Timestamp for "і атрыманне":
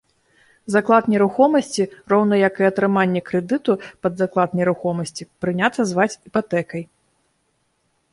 2.63-3.21